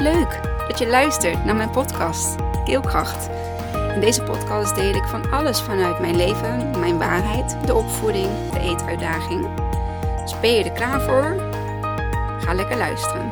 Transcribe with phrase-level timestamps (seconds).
[0.00, 3.28] Leuk dat je luistert naar mijn podcast Keelkracht.
[3.94, 8.60] In deze podcast deel ik van alles vanuit mijn leven, mijn waarheid, de opvoeding, de
[8.60, 9.48] eetuitdaging.
[10.20, 11.50] Dus ben je er klaar voor?
[12.40, 13.28] Ga lekker luisteren.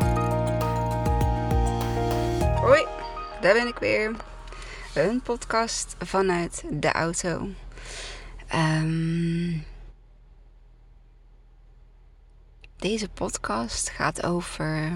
[2.54, 2.86] Hoi,
[3.40, 4.16] daar ben ik weer.
[4.94, 7.48] Een podcast vanuit de auto.
[8.54, 9.64] Um,
[12.76, 14.92] deze podcast gaat over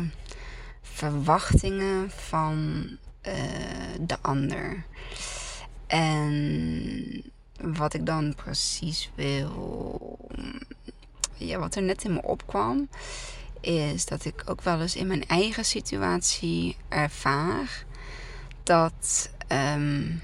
[0.92, 2.86] verwachtingen van
[3.26, 3.32] uh,
[4.00, 4.84] de ander.
[5.86, 10.18] En wat ik dan precies wil.
[11.34, 12.88] Ja, wat er net in me opkwam.
[13.60, 17.84] Is dat ik ook wel eens in mijn eigen situatie ervaar
[18.62, 20.22] dat um,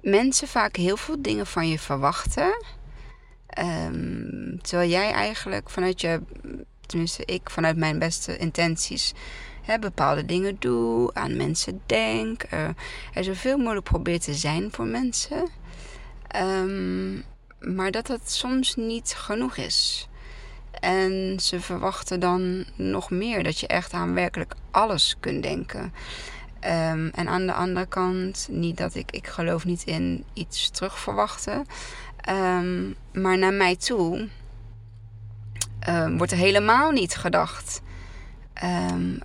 [0.00, 2.64] mensen vaak heel veel dingen van je verwachten.
[3.58, 6.20] Um, terwijl jij eigenlijk vanuit je,
[6.90, 9.12] tenminste ik vanuit mijn beste intenties,
[9.62, 12.68] hè, bepaalde dingen doe, aan mensen denk, uh,
[13.12, 15.48] er zoveel mogelijk probeer te zijn voor mensen.
[16.36, 17.24] Um,
[17.60, 20.08] maar dat het soms niet genoeg is.
[20.80, 25.92] En ze verwachten dan nog meer dat je echt aan werkelijk alles kunt denken.
[26.64, 31.66] Um, en aan de andere kant, niet dat ik, ik geloof niet in iets terugverwachten.
[32.28, 34.28] Um, maar naar mij toe
[35.88, 37.82] um, wordt er helemaal niet gedacht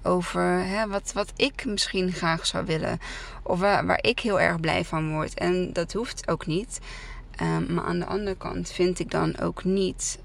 [0.02, 3.00] over hè, wat, wat ik misschien graag zou willen.
[3.44, 5.34] Of waar, waar ik heel erg blij van word.
[5.34, 6.80] En dat hoeft ook niet.
[7.68, 10.20] maar aan de andere kant vind ik dan ook niet.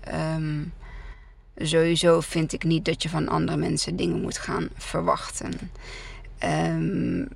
[1.57, 5.53] sowieso vind ik niet dat je van andere mensen dingen moet gaan verwachten.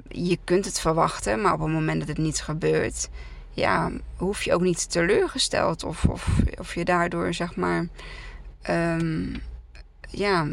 [0.08, 3.08] Je kunt het verwachten, maar op het moment dat het niet gebeurt,
[3.50, 7.86] ja, hoef je ook niet teleurgesteld of, of, of je daardoor zeg maar,
[8.70, 9.42] um,
[10.10, 10.46] ja,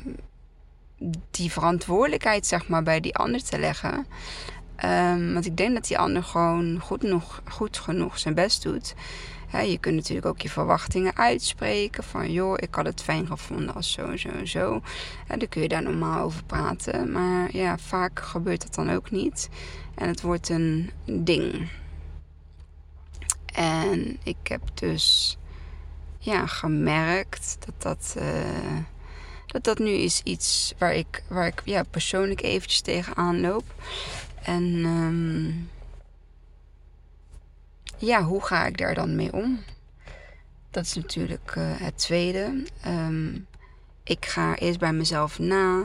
[1.31, 4.06] die verantwoordelijkheid zeg maar bij die ander te leggen.
[4.86, 8.95] Um, want ik denk dat die ander gewoon goed, nog, goed genoeg zijn best doet
[9.60, 12.04] je kunt natuurlijk ook je verwachtingen uitspreken.
[12.04, 14.82] Van joh, ik had het fijn gevonden als zo en zo en zo.
[15.27, 17.11] dan kun je daar normaal over praten.
[17.11, 19.50] Maar ja, vaak gebeurt dat dan ook niet.
[19.95, 21.70] En het wordt een ding.
[23.54, 25.38] En ik heb dus
[26.23, 28.77] ja, gemerkt dat dat, uh,
[29.45, 33.64] dat dat nu is iets waar ik, waar ik ja, persoonlijk eventjes tegenaan loop.
[34.43, 35.70] En um,
[37.98, 39.59] ja, hoe ga ik daar dan mee om?
[40.70, 42.64] Dat is natuurlijk uh, het tweede.
[42.88, 43.48] Um,
[44.03, 45.83] ik ga eerst bij mezelf na.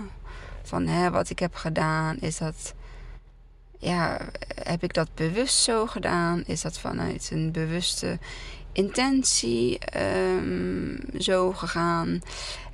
[0.62, 2.16] Van hè, wat ik heb gedaan.
[2.16, 2.74] Is dat.
[3.78, 4.20] Ja,
[4.66, 6.42] heb ik dat bewust zo gedaan?
[6.46, 8.18] Is dat vanuit een bewuste
[8.72, 9.78] intentie
[10.36, 12.20] um, zo gegaan?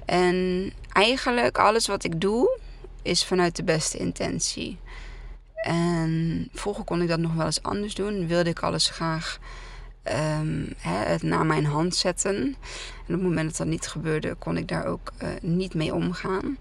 [0.05, 2.59] En eigenlijk alles wat ik doe
[3.03, 4.79] is vanuit de beste intentie.
[5.55, 8.27] En vroeger kon ik dat nog wel eens anders doen.
[8.27, 9.39] Wilde ik alles graag
[10.05, 12.37] um, hè, het naar mijn hand zetten.
[12.37, 12.55] En
[13.01, 16.59] op het moment dat dat niet gebeurde, kon ik daar ook uh, niet mee omgaan.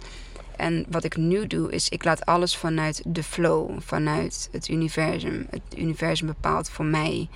[0.58, 5.48] En wat ik nu doe, is ik laat alles vanuit de flow, vanuit het universum.
[5.50, 7.30] Het universum bepaalt voor mij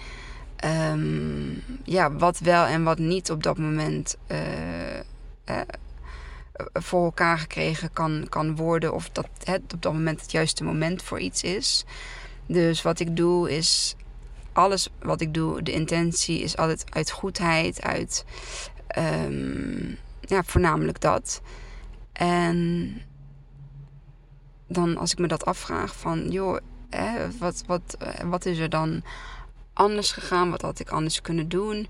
[0.66, 5.60] um, ja, wat wel en wat niet op dat moment uh,
[6.74, 8.94] voor elkaar gekregen kan, kan worden.
[8.94, 11.86] Of dat het op dat moment het juiste moment voor iets is.
[12.46, 13.96] Dus wat ik doe is.
[14.54, 18.26] Alles wat ik doe, de intentie is altijd uit goedheid, uit.
[18.98, 21.42] Um, ja, voornamelijk dat.
[22.16, 23.02] En
[24.68, 26.58] dan als ik me dat afvraag van, joh,
[26.90, 29.04] hè, wat, wat, wat is er dan
[29.74, 30.50] anders gegaan?
[30.50, 31.88] Wat had ik anders kunnen doen?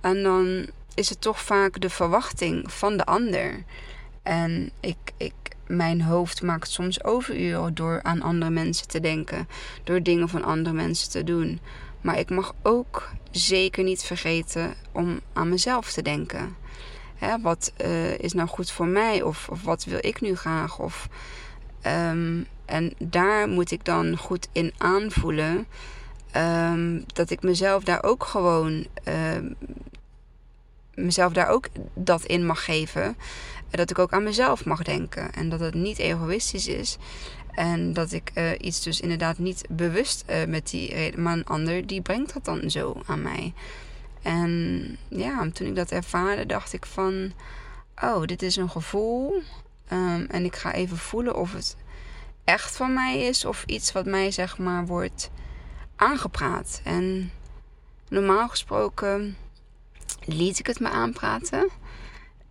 [0.00, 3.64] En dan is het toch vaak de verwachting van de ander.
[4.22, 5.34] En ik, ik,
[5.66, 9.48] mijn hoofd maakt soms overuren door aan andere mensen te denken,
[9.84, 11.60] door dingen van andere mensen te doen.
[12.00, 16.56] Maar ik mag ook zeker niet vergeten om aan mezelf te denken.
[17.42, 19.22] Wat uh, is nou goed voor mij?
[19.22, 20.78] Of, of, wat wil ik nu graag?
[20.78, 21.08] Of,
[21.86, 25.66] um, en daar moet ik dan goed in aanvoelen.
[26.36, 28.86] Um, dat ik mezelf daar ook gewoon.
[29.08, 29.50] Uh,
[30.94, 33.16] mezelf daar ook dat in mag geven
[33.76, 35.32] dat ik ook aan mezelf mag denken.
[35.32, 36.98] En dat het niet egoïstisch is.
[37.54, 41.22] En dat ik uh, iets dus inderdaad niet bewust uh, met die reden.
[41.22, 43.52] Maar een ander die brengt dat dan zo aan mij.
[44.22, 47.32] En ja, toen ik dat ervaarde, dacht ik van...
[48.02, 49.42] Oh, dit is een gevoel.
[49.92, 51.76] Um, en ik ga even voelen of het
[52.44, 53.44] echt van mij is.
[53.44, 55.30] Of iets wat mij zeg maar wordt
[55.96, 56.80] aangepraat.
[56.84, 57.32] En
[58.08, 59.36] normaal gesproken
[60.24, 61.68] liet ik het me aanpraten.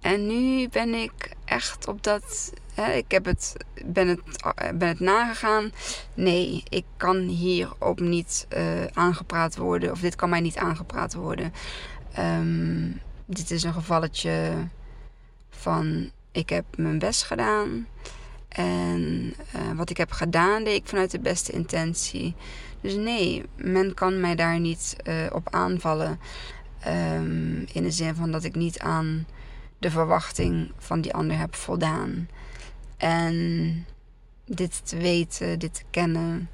[0.01, 2.53] En nu ben ik echt op dat.
[2.74, 3.56] Hè, ik heb het,
[3.86, 4.21] ben, het,
[4.75, 5.71] ben het nagegaan.
[6.13, 9.92] Nee, ik kan hierop niet uh, aangepraat worden.
[9.92, 11.53] Of dit kan mij niet aangepraat worden.
[12.19, 14.53] Um, dit is een gevalletje
[15.50, 17.88] van ik heb mijn best gedaan.
[18.47, 22.36] En uh, wat ik heb gedaan, deed ik vanuit de beste intentie.
[22.81, 26.19] Dus nee, men kan mij daar niet uh, op aanvallen.
[26.88, 29.25] Um, in de zin van dat ik niet aan
[29.81, 32.30] de verwachting van die ander heb voldaan.
[32.98, 33.86] En
[34.45, 36.50] dit te weten, dit te kennen,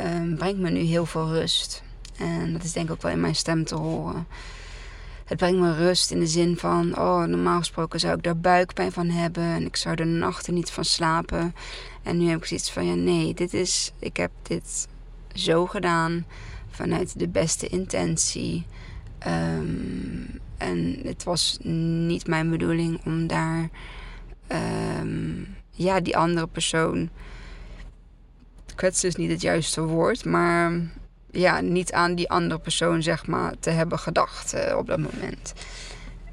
[0.00, 1.82] um, brengt me nu heel veel rust.
[2.16, 4.26] En dat is denk ik ook wel in mijn stem te horen.
[5.24, 8.92] Het brengt me rust in de zin van, oh, normaal gesproken zou ik daar buikpijn
[8.92, 11.54] van hebben en ik zou er nachten niet van slapen.
[12.02, 14.88] En nu heb ik zoiets van, ja, nee, dit is, ik heb dit
[15.32, 16.26] zo gedaan
[16.70, 18.66] vanuit de beste intentie.
[19.26, 23.68] Um, en het was niet mijn bedoeling om daar,
[25.00, 27.08] um, ja, die andere persoon.
[28.74, 30.72] Kwetsen is niet het juiste woord, maar
[31.30, 35.52] ja, niet aan die andere persoon, zeg maar, te hebben gedacht uh, op dat moment.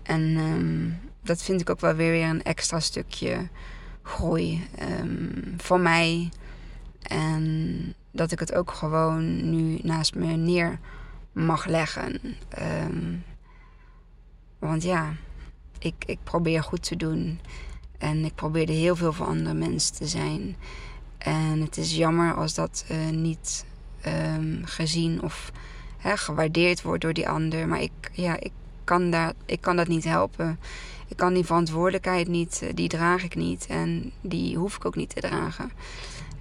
[0.04, 3.48] En um, dat vind ik ook wel weer een extra stukje
[4.01, 4.68] groei
[5.00, 6.30] um, voor mij.
[7.01, 10.80] En dat ik het ook gewoon nu naast me neer
[11.31, 12.19] mag leggen.
[12.86, 13.24] Um,
[14.67, 15.13] want ja,
[15.79, 17.39] ik, ik probeer goed te doen.
[17.97, 20.56] En ik probeerde heel veel voor andere mensen te zijn.
[21.17, 23.65] En het is jammer als dat uh, niet
[24.07, 25.51] um, gezien of
[25.97, 27.67] hè, gewaardeerd wordt door die ander.
[27.67, 28.51] Maar ik, ja, ik,
[28.83, 30.59] kan daar, ik kan dat niet helpen.
[31.07, 33.65] Ik kan die verantwoordelijkheid niet, eh, die draag ik niet.
[33.69, 35.71] En die hoef ik ook niet te dragen.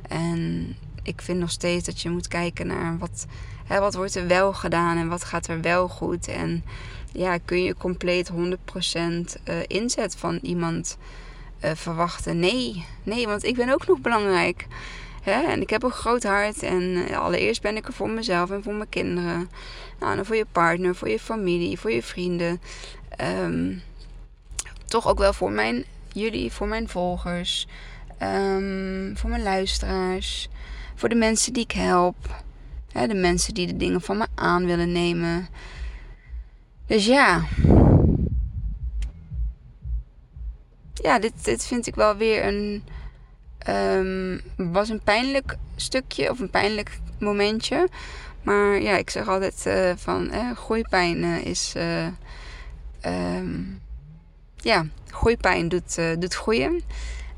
[0.08, 3.26] En ik vind nog steeds dat je moet kijken naar wat,
[3.64, 6.28] hè, wat wordt er wel gedaan en wat gaat er wel goed.
[6.28, 6.64] En
[7.14, 10.98] ja, kun je compleet 100% uh, eh, inzet van iemand
[11.64, 12.38] uh, verwachten?
[12.38, 14.66] Nee, nee, want ik ben ook nog belangrijk.
[15.22, 15.42] Hè?
[15.42, 16.62] En ik heb een groot hart.
[16.62, 19.50] En uh, allereerst ben ik er voor mezelf en voor mijn kinderen.
[20.00, 22.60] Nou, en voor je partner, voor je familie, voor je vrienden.
[23.42, 23.82] Um,
[24.84, 27.66] toch ook wel voor mijn, jullie, voor mijn volgers.
[28.22, 30.48] Um, voor mijn luisteraars.
[30.94, 32.42] Voor de mensen die ik help.
[32.92, 35.48] Hè, de mensen die de dingen van me aan willen nemen.
[36.86, 37.44] Dus ja.
[40.94, 42.82] Ja, dit, dit vind ik wel weer een.
[43.68, 44.40] Um,
[44.72, 47.88] was een pijnlijk stukje of een pijnlijk momentje.
[48.42, 51.74] Maar ja, ik zeg altijd uh, van eh, is.
[51.76, 52.06] Uh,
[53.36, 53.80] um,
[54.56, 56.82] ja, groeipijn doet, doet groeien.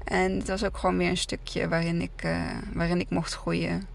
[0.05, 2.29] En het was ook gewoon weer een stukje waarin ik,
[2.73, 3.87] waarin ik mocht groeien.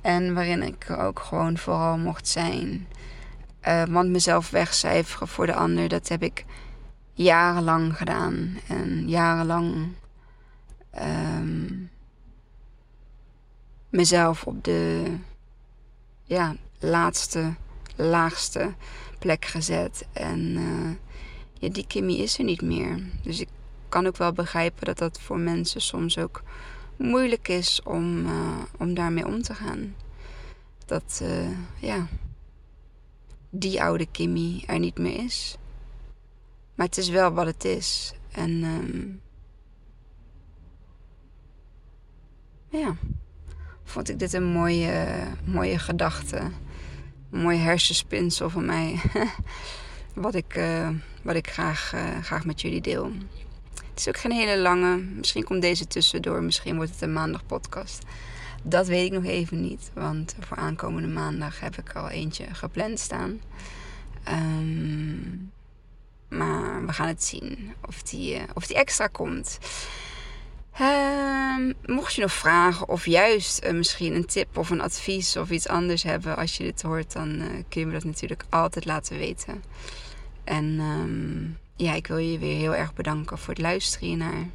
[0.00, 2.86] En waarin ik ook gewoon vooral mocht zijn.
[3.64, 6.44] Want mezelf wegcijferen voor de ander, dat heb ik
[7.12, 8.58] jarenlang gedaan.
[8.68, 9.88] En jarenlang
[11.00, 11.90] um,
[13.88, 15.12] mezelf op de
[16.24, 17.54] ja, laatste,
[17.96, 18.74] laagste
[19.18, 20.06] plek gezet.
[20.12, 20.58] En
[21.58, 23.02] ja, die Kimmy is er niet meer.
[23.22, 23.48] Dus ik
[23.88, 26.42] kan ook wel begrijpen dat dat voor mensen soms ook
[26.96, 29.94] moeilijk is om, uh, om daarmee om te gaan.
[30.86, 31.22] Dat,
[31.78, 32.06] ja
[33.56, 35.56] die oude Kimmy er niet meer is.
[36.74, 38.14] Maar het is wel wat het is.
[38.32, 39.20] En um,
[42.68, 42.96] ja,
[43.84, 46.36] vond ik dit een mooie, mooie gedachte.
[47.30, 49.00] Een mooie hersenspinsel van mij.
[50.14, 50.88] wat ik, uh,
[51.22, 53.12] wat ik graag, uh, graag met jullie deel.
[53.74, 54.96] Het is ook geen hele lange.
[54.96, 56.42] Misschien komt deze tussendoor.
[56.42, 58.02] Misschien wordt het een maandag podcast.
[58.66, 59.90] Dat weet ik nog even niet.
[59.94, 63.40] Want voor aankomende maandag heb ik al eentje gepland staan.
[64.28, 65.52] Um,
[66.28, 69.58] maar we gaan het zien of die, uh, of die extra komt.
[70.80, 75.50] Um, mocht je nog vragen of juist uh, misschien een tip of een advies of
[75.50, 78.84] iets anders hebben als je dit hoort, dan uh, kun je me dat natuurlijk altijd
[78.84, 79.62] laten weten.
[80.44, 84.46] En um, ja, ik wil je weer heel erg bedanken voor het luisteren hiernaar.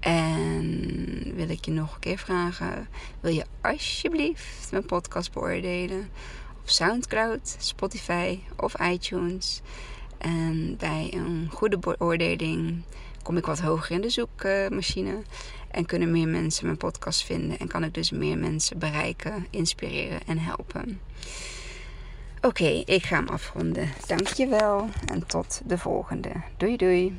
[0.00, 2.88] En wil ik je nog een keer vragen:
[3.20, 6.08] wil je alsjeblieft mijn podcast beoordelen
[6.60, 9.60] op SoundCloud, Spotify of iTunes?
[10.18, 12.82] En bij een goede beoordeling
[13.22, 15.22] kom ik wat hoger in de zoekmachine
[15.70, 20.20] en kunnen meer mensen mijn podcast vinden en kan ik dus meer mensen bereiken, inspireren
[20.26, 21.00] en helpen.
[22.40, 23.88] Oké, ik ga hem afronden.
[24.06, 26.32] Dankjewel en tot de volgende.
[26.56, 27.18] Doei doei.